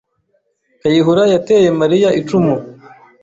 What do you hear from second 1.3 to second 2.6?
yateye Mariya icumu.